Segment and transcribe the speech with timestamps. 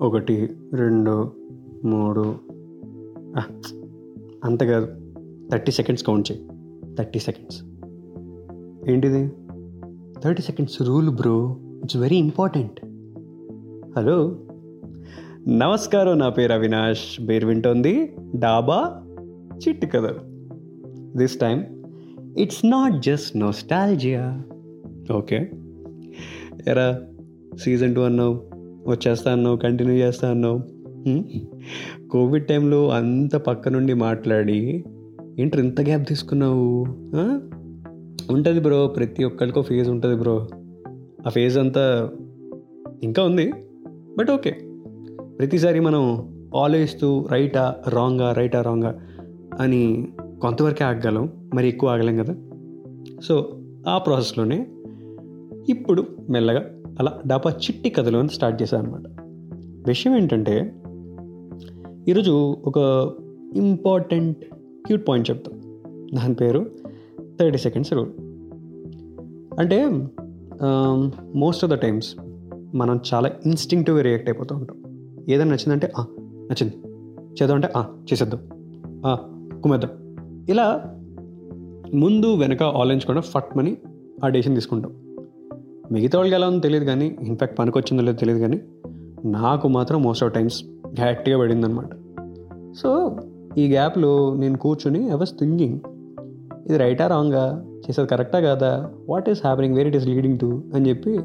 [0.00, 1.32] ఒకటి రెండు
[1.84, 2.34] మూడు.
[3.36, 3.60] ఆ,
[4.44, 4.88] అంత కాదు.
[5.50, 6.48] థర్టీ సెకండ్స్ కౌంట్ చేయి.
[6.94, 7.62] Thirty seconds.
[8.90, 9.32] ఏంటిది?
[10.20, 11.56] Thirty seconds rule bro.
[11.82, 12.80] It's very important.
[13.98, 14.38] Hello.
[15.48, 17.28] నమస్కారం నా పేరు అవినాష్.
[17.28, 18.16] పేరు వింటోంది.
[18.36, 19.02] డాబా
[19.68, 20.20] చిట్టు కథలు
[21.18, 21.64] this time
[22.38, 24.42] it's not just nostalgia
[25.12, 25.50] okay
[26.66, 27.00] era
[27.58, 28.47] season two అన్నావు.
[28.90, 30.60] వచ్చేస్తా అన్నావు కంటిన్యూ చేస్తా అన్నావు
[32.08, 34.84] కోవిడ్ టైంలో అంత పక్క నుండి మాట్లాడి
[35.38, 36.86] ఏంటి ఇంత గ్యాప్ తీసుకున్నావు?
[38.32, 40.48] ఉంటుంది బ్రో ప్రతి ఒక్కరికో ఫేజ్ ఉంటుంది బ్రో
[41.26, 42.10] ఆ ఫేజ్ అంతా
[43.02, 43.52] ఇంకా ఉంది
[44.18, 44.50] బట్ ఓకే
[45.38, 49.00] ప్రతిసారి మనం ఆలోచిస్తూ రైటా రాంగా రైటా రాంగా
[49.60, 50.08] అని
[50.42, 52.34] కొంతవరకే ఆగగలం మరి ఎక్కువ ఆగలేం కదా?
[53.22, 54.66] సో ఆ ప్రాసెస్లోనే
[55.68, 59.02] ఇప్పుడు మెల్లగా అలా డాబా చిట్టి కథలో స్టార్ట్ చేశాను అనమాట
[59.88, 60.74] విషయం ఏంటంటే
[62.08, 63.10] ఈరోజు ఒక
[63.56, 64.44] ఇంపార్టెంట్
[64.86, 65.60] క్యూట్ పాయింట్ చెప్తాం.
[66.14, 66.70] దాని పేరు
[67.40, 68.10] థర్టీ సెకండ్స్ రూల్.
[69.58, 70.08] అంటే
[71.34, 72.16] మోస్ట్ ఆఫ్ ద టైమ్స్
[72.74, 74.76] మనం చాలా ఇన్స్టింక్టివ్గా రియాక్ట్ అయిపోతూ ఉంటాం.
[75.28, 76.76] ఏదైనా నచ్చిందంటే "ఆ, నచ్చింది.
[77.28, 78.40] చేద్దాం అంటే "ఆ, చేసేద్దాం.
[79.06, 79.14] "ఆ,
[79.62, 79.90] కుమ్మేద్దాం.
[80.48, 80.94] ఇలా
[81.94, 83.76] ముందు వెనక ఆలోచించకుండా ఫట్మని
[84.24, 85.07] ఆ డెసిషన్ తీసుకుంటాం.
[85.92, 88.60] మిగతా వాళ్ళకి ఎలా ఉందో తెలియదు కానీ ఇన్ఫ్యాక్ట్ పనికొచ్చిందో లేదో తెలియదు కానీ
[89.24, 90.64] నాకు మాత్రం మోస్ట్ ఆఫ్ టైమ్స్
[91.02, 91.88] గట్టిగా పడిందనమాట
[92.76, 93.16] సో
[93.58, 95.80] ఈ గ్యాప్లో నేను కూర్చుని ఐ వాస్ థింకింగ్
[96.66, 98.90] ఇది రైటా రాంగా చేసేది కరెక్టా కాదా?
[99.08, 101.20] What is happening where it is leading to అని చెప్పి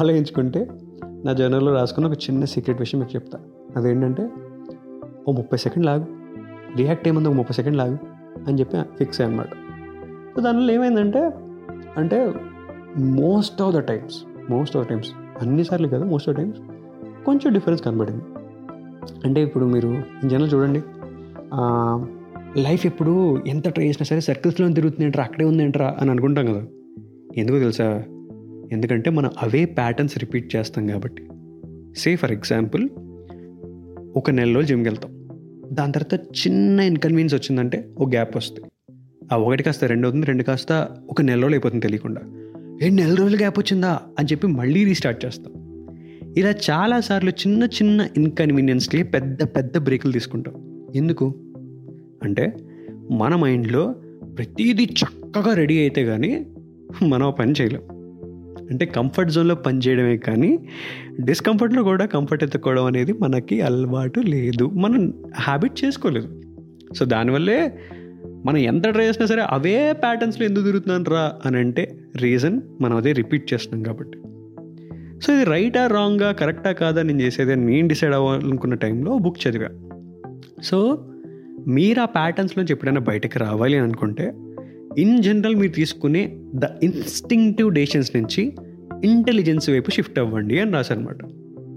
[0.00, 0.68] ఆలోచించుకుంటే
[1.24, 3.38] నా జర్నల్లో రాసుకున్న ఒక చిన్న సీక్రెట్ విషయం మీకు చెప్తా.
[3.76, 4.30] అదేంటంటే
[5.28, 6.04] ఓ ముప్పై సెకండ్ లాగు
[6.76, 7.98] రియాక్ట్ ఏముంది ఒక ముప్పై సెకండ్ లాగు
[8.46, 9.48] అని చెప్పి ఫిక్స్ అయ్యి అనమాట
[10.36, 11.30] సో దానివల్ల ఏమైందంటే
[11.96, 12.32] అంటే
[12.98, 14.16] most of the times
[14.50, 15.08] most of the times
[15.42, 16.58] అన్నిసార్లు కదా మోస్ట్ ఆఫ్ టైమ్స్
[17.24, 18.22] కొంచెం డిఫరెన్స్ కనబడింది.
[19.24, 20.80] అంటే ఇప్పుడు మీరు జనరల్ చూడండి
[22.60, 26.62] లైఫ్ ఎప్పుడు ఎంత ట్రై చేసినా సరే సర్కిల్స్లో తిరుగుతుంది ఏంట్రా అక్కడే ఉంది ఏంట్రా అని అనుకుంటాం కదా.
[27.36, 28.02] ఎందుకు తెలుసా?
[28.72, 31.28] ఎందుకంటే మనం అవే ప్యాటర్న్స్ రిపీట్ చేస్తాం కాబట్టి.
[31.96, 32.88] సే ఫర్ ఎగ్జాంపుల్
[34.16, 35.12] ఒక నెల రోజులు జిమ్కి వెళ్తాం.
[35.72, 38.68] దాని తర్వాత చిన్న ఇన్కన్వీనియన్స్ వచ్చిందంటే ఒక గ్యాప్ వస్తుంది
[39.32, 42.20] ఆ ఒకటి కాస్త రెండు అవుతుంది రెండు కాస్త ఒక నెల రోజులు అయిపోతుంది తెలియకుండా.
[42.82, 45.52] ఏ నెల రోజులు గ్యాప్ వచ్చిందా అని చెప్పి మళ్ళీ రీస్టార్ట్ చేస్తాం.
[46.36, 50.54] ఇలా చాలాసార్లు చిన్న చిన్న ఇన్కన్వీనియన్స్కి పెద్ద పెద్ద బ్రేకులు తీసుకుంటాం.
[50.94, 51.34] ఎందుకు?
[52.22, 52.56] అంటే
[53.10, 53.94] మన మైండ్లో
[54.38, 56.46] ప్రతిదీ చక్కగా రెడీ అయితే కానీ
[57.02, 57.82] మనం పని చేయలేం.
[58.70, 60.68] అంటే కంఫర్ట్ జోన్లో పని చేయడమే కానీ
[61.20, 64.66] డిస్కంఫర్ట్లో కూడా కంఫర్ట్ ఎత్తుకోవడం అనేది మనకి అలవాటు లేదు.
[64.66, 66.42] మనం హ్యాబిట్ చేసుకోలేదు.
[66.94, 67.78] సో దానివల్లే
[68.44, 73.12] మనం ఎంత ట్రై చేసినా సరే అవే ప్యాటర్న్స్లో ఎందుకు తిరుగుతున్నాను రా అని అంటే రీజన్ మనం అదే
[73.12, 74.18] రిపీట్ చేస్తున్నాం కాబట్టి.
[75.20, 79.68] సో ఇది రైటా రాంగా కరెక్టా కాదా నేను చేసేది అని నేను డిసైడ్ అవ్వాలనుకున్న టైంలో బుక్ చదివా.
[80.62, 81.08] సో
[81.68, 84.34] మీరు ఆ ప్యాటర్న్స్లోంచి ఎప్పుడైనా బయటకు రావాలి అని అనుకుంటే
[84.98, 88.56] ఇన్ జనరల్ మీరు తీసుకునే ద ఇన్స్టింగ్టివ్ డేషన్స్ నుంచి
[89.04, 91.18] ఇంటెలిజెన్స్ వైపు షిఫ్ట్ అవ్వండి అని రాశారనమాట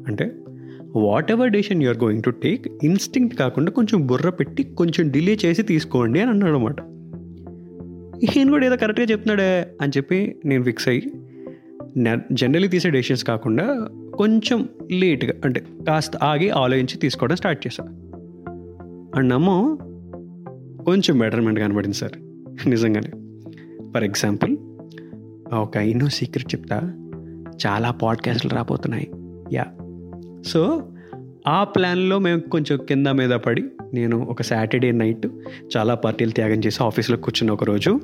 [0.07, 0.31] అంటే
[1.31, 6.21] whatever decision you're going to take instinct కాకుండా కొంచెం బుర్ర పెట్టి కొంచెం డిలే చేసి తీసుకోండి
[6.21, 6.75] అని అన్నాడు అనమాట
[8.23, 11.11] ఈయన కూడా ఏదో కరెక్ట్గా చెప్తున్నాడే అని చెప్పి నేను ఫిక్స్ అయ్యి
[12.31, 17.83] జనరలీ తీసే డెసిషన్స్ కాకుండా కొంచెం లేట్గా అంటే కాస్త ఆగి ఆలోచించి తీసుకోవడం స్టార్ట్ చేశా.
[19.15, 19.77] అన్నమో
[20.85, 22.11] కొంచెం బెటర్మెంట్ కనబడింది సార్
[22.69, 23.09] నిజంగానే.
[23.93, 24.57] ఫర్ ఎగ్జాంపుల్
[25.53, 26.77] ఒక ఎన్నో సీక్రెట్ చెప్తా
[27.67, 29.11] చాలా పాడ్కాస్ట్లు రాబోతున్నాయి.
[29.53, 29.65] యా
[30.45, 30.83] సో
[31.47, 33.63] ఆ ప్లాన్లో మేము కొంచెం కింద మీద పడి
[33.93, 35.27] నేను ఒక సాటర్డే నైట్
[35.77, 37.99] చాలా పార్టీలు త్యాగం చేసి ఆఫీస్లో కూర్చున్న ఒకరోజు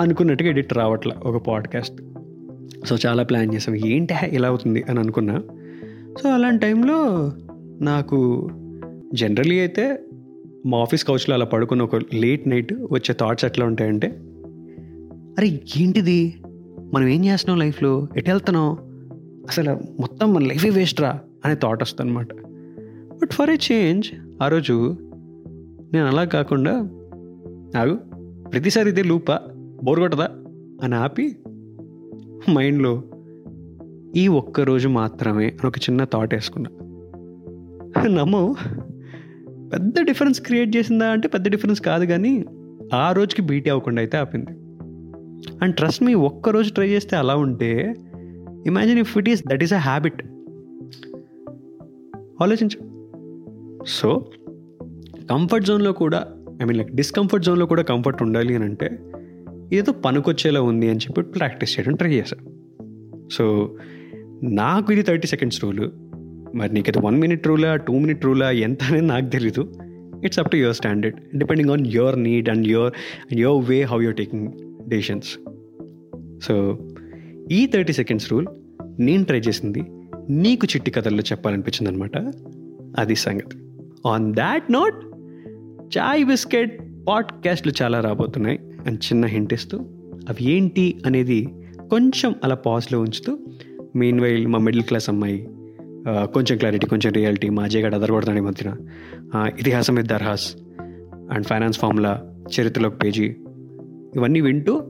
[0.00, 2.02] అనుకున్నట్టుగా ఎడిట్ రావట్లే ఒక పాడ్కాస్ట్.
[2.86, 3.76] సో చాలా ప్లాన్ చేసాం.
[3.76, 5.42] ఏంటి ఇలా అవుతుంది అని అనుకున్నా.
[6.22, 7.32] సో అలాంటి టైంలో
[7.80, 8.48] నాకు
[9.14, 9.98] జనరలీ అయితే
[10.66, 14.06] మా ఆఫీస్ కౌచ్లో అలా పడుకున్న ఒక లేట్ నైట్ వచ్చే థాట్స్ ఎట్లా ఉంటాయంటే
[15.38, 16.34] అరే ఏంటిది?
[16.94, 18.08] మనం ఏం చేస్తున్నాం లైఫ్లో?
[18.16, 18.91] ఎటు వెళ్తున్నాం?
[19.48, 22.34] అసలు మొత్తం మన లైఫే వేస్ట్ రా అనే థాట్ వస్తుంది అనమాట
[23.22, 24.10] బట్ ఫర్ ఏ చేంజ్
[24.42, 24.96] ఆ రోజు
[25.92, 26.72] నేను అలా కాకుండా
[27.80, 27.94] ఆగు
[28.48, 29.40] ప్రతిసారి ఇదే లూపా
[29.84, 30.28] బోర్ కొట్టదా
[30.82, 31.36] అని ఆపి
[32.50, 33.02] మైండ్లో
[34.16, 36.70] ఈ ఒక్క రోజు మాత్రమే అని ఒక చిన్న థాట్ వేసుకున్నా.
[38.08, 38.56] నమ్మవు
[39.72, 42.44] పెద్ద డిఫరెన్స్ క్రియేట్ చేసిందా అంటే పెద్ద డిఫరెన్స్ కాదు కానీ
[42.94, 44.50] ఆ రోజుకి బీటీ అవ్వకుండా అయితే ఆపింది.
[45.62, 47.94] అండ్ ట్రస్ట్ మీ ఒక్క రోజు ట్రై చేస్తే అలా ఉంటే
[48.66, 50.22] imagine if it is that is a habit
[52.42, 52.78] ఆలోచించు.
[53.86, 54.30] సో
[55.30, 56.26] కంఫర్ట్ జోన్లో కూడా
[56.62, 58.98] ఐ మీన్ లైక్ డిస్కంఫర్ట్ జోన్లో కూడా కంఫర్ట్ ఉండాలి అని అంటే
[59.72, 62.52] ఏదో పనికొచ్చేలా ఉంది అని చెప్పి ప్రాక్టీస్ చేయడం ట్రై చేశాను
[63.32, 63.76] సో
[64.42, 65.92] నాకు ఇది థర్టీ సెకండ్స్ రూలు
[66.54, 69.72] మరి నీకు ఇది వన్ మినిట్ రూలా టూ మినిట్ రూలా ఎంత అనేది నాకు తెలీదు.
[70.24, 72.92] It's up to your standard depending on your need and your
[73.30, 74.52] and your way how you're taking
[74.88, 75.38] decisions
[76.42, 76.78] so
[77.50, 78.46] ఈ థర్టీ సెకండ్స్ రూల్
[78.98, 79.82] నేను ట్రై చేసింది
[80.30, 82.16] నీకు చిట్టి కథల్లో చెప్పాలనిపించింది అనమాట
[82.98, 83.56] అది సంగతి.
[84.08, 85.04] On that note
[85.98, 88.60] Chai Biscuit పాడ్కాస్ట్లు చాలా రాబోతున్నాయి.
[88.86, 89.78] అండ్ చిన్న హింట్ ఇస్తూ
[90.28, 91.48] అవి ఏంటి అనేది
[91.90, 93.38] కొంచెం అలా పాజ్లో ఉంచుతూ
[93.96, 95.48] మెయిన్ వైల్ మా మిడిల్ క్లాస్ అమ్మాయి
[96.08, 98.76] కొంచెం క్లారిటీ కొంచెం రియాలిటీ మా అజయ్ గడ అదరగొడతాడు ఈ మధ్యన.
[99.58, 100.56] ఇతిహాసం విత్ దర్హాస్
[101.30, 103.36] అండ్ ఫైనాన్స్ ఫార్ములా చరిత్రలో పేజీ
[104.16, 104.82] ఇవన్నీ వింటూ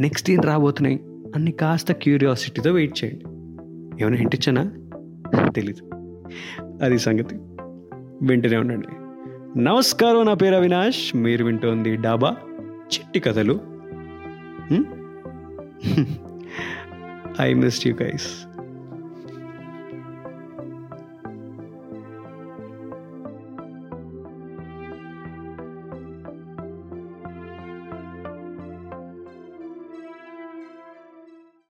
[0.00, 1.00] నెక్స్ట్ ఏం రాబోతున్నాయి?
[1.34, 3.24] అన్ని కాస్త క్యూరియాసిటీతో వెయిట్ చేయండి.
[4.02, 4.72] ఏమైనా హింట్ ఇచ్చానా?
[5.50, 5.90] తెలీదు.
[6.82, 7.34] అది సంగతి.
[8.22, 8.88] వింటూనే ఉండండి.
[9.60, 11.16] నమస్కారం నా పేరు అవినాష్.
[11.16, 12.36] మీరు వింటోంది డాబా
[12.94, 13.60] చిట్టి కథలు.
[17.40, 18.47] I miss you guys